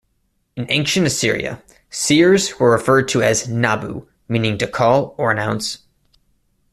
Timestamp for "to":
3.09-3.21, 4.57-4.65